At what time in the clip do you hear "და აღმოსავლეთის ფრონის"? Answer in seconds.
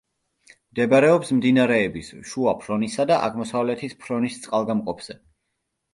3.11-4.41